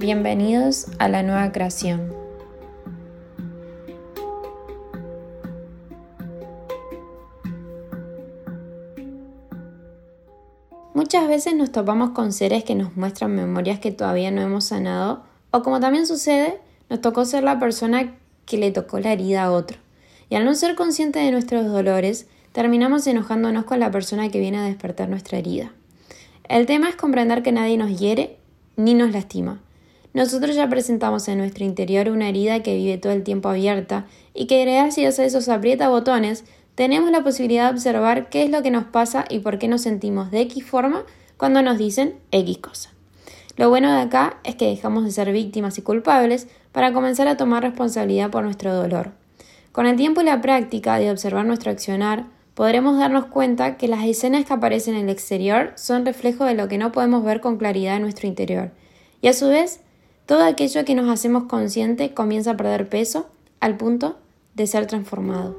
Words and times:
Bienvenidos 0.00 0.86
a 1.00 1.08
la 1.08 1.24
nueva 1.24 1.50
creación. 1.50 2.12
Muchas 10.94 11.26
veces 11.26 11.56
nos 11.56 11.72
topamos 11.72 12.10
con 12.10 12.32
seres 12.32 12.62
que 12.62 12.76
nos 12.76 12.96
muestran 12.96 13.34
memorias 13.34 13.80
que 13.80 13.90
todavía 13.90 14.30
no 14.30 14.40
hemos 14.40 14.66
sanado 14.66 15.24
o 15.50 15.64
como 15.64 15.80
también 15.80 16.06
sucede, 16.06 16.60
nos 16.88 17.00
tocó 17.00 17.24
ser 17.24 17.42
la 17.42 17.58
persona 17.58 18.14
que 18.46 18.56
le 18.56 18.70
tocó 18.70 19.00
la 19.00 19.12
herida 19.12 19.42
a 19.42 19.50
otro. 19.50 19.78
Y 20.30 20.36
al 20.36 20.44
no 20.44 20.54
ser 20.54 20.76
consciente 20.76 21.18
de 21.18 21.32
nuestros 21.32 21.66
dolores, 21.66 22.28
terminamos 22.52 23.04
enojándonos 23.08 23.64
con 23.64 23.80
la 23.80 23.90
persona 23.90 24.28
que 24.28 24.38
viene 24.38 24.58
a 24.58 24.64
despertar 24.64 25.08
nuestra 25.08 25.38
herida. 25.38 25.72
El 26.44 26.66
tema 26.66 26.88
es 26.88 26.94
comprender 26.94 27.42
que 27.42 27.50
nadie 27.50 27.76
nos 27.76 27.98
hiere 27.98 28.36
ni 28.76 28.94
nos 28.94 29.10
lastima, 29.10 29.60
nosotros 30.14 30.56
ya 30.56 30.68
presentamos 30.68 31.28
en 31.28 31.38
nuestro 31.38 31.64
interior 31.64 32.08
una 32.08 32.28
herida 32.28 32.62
que 32.62 32.74
vive 32.74 32.98
todo 32.98 33.12
el 33.12 33.22
tiempo 33.22 33.48
abierta 33.48 34.06
y 34.34 34.46
que 34.46 34.64
gracias 34.64 35.18
a 35.18 35.24
esos 35.24 35.48
aprieta 35.48 35.88
botones 35.88 36.44
tenemos 36.74 37.10
la 37.10 37.22
posibilidad 37.22 37.64
de 37.64 37.74
observar 37.74 38.28
qué 38.28 38.44
es 38.44 38.50
lo 38.50 38.62
que 38.62 38.70
nos 38.70 38.84
pasa 38.84 39.24
y 39.28 39.40
por 39.40 39.58
qué 39.58 39.68
nos 39.68 39.82
sentimos 39.82 40.30
de 40.30 40.40
X 40.42 40.64
forma 40.64 41.04
cuando 41.36 41.62
nos 41.62 41.78
dicen 41.78 42.14
X 42.30 42.58
cosa. 42.58 42.90
Lo 43.56 43.68
bueno 43.68 43.92
de 43.92 44.00
acá 44.00 44.38
es 44.44 44.54
que 44.54 44.68
dejamos 44.68 45.04
de 45.04 45.10
ser 45.10 45.32
víctimas 45.32 45.78
y 45.78 45.82
culpables 45.82 46.46
para 46.70 46.92
comenzar 46.92 47.26
a 47.26 47.36
tomar 47.36 47.64
responsabilidad 47.64 48.30
por 48.30 48.44
nuestro 48.44 48.72
dolor. 48.72 49.10
Con 49.72 49.86
el 49.86 49.96
tiempo 49.96 50.20
y 50.20 50.24
la 50.24 50.40
práctica 50.40 50.98
de 50.98 51.10
observar 51.10 51.44
nuestro 51.44 51.72
accionar, 51.72 52.26
podremos 52.54 52.98
darnos 52.98 53.26
cuenta 53.26 53.76
que 53.76 53.88
las 53.88 54.04
escenas 54.04 54.44
que 54.44 54.52
aparecen 54.52 54.94
en 54.94 55.04
el 55.04 55.10
exterior 55.10 55.72
son 55.74 56.06
reflejo 56.06 56.44
de 56.44 56.54
lo 56.54 56.68
que 56.68 56.78
no 56.78 56.92
podemos 56.92 57.24
ver 57.24 57.40
con 57.40 57.58
claridad 57.58 57.96
en 57.96 58.02
nuestro 58.02 58.28
interior. 58.28 58.70
Y 59.20 59.28
a 59.28 59.32
su 59.32 59.48
vez, 59.48 59.80
todo 60.28 60.44
aquello 60.44 60.84
que 60.84 60.94
nos 60.94 61.08
hacemos 61.08 61.44
consciente 61.44 62.12
comienza 62.12 62.50
a 62.50 62.56
perder 62.58 62.86
peso 62.90 63.28
al 63.60 63.78
punto 63.78 64.18
de 64.54 64.66
ser 64.66 64.86
transformado. 64.86 65.56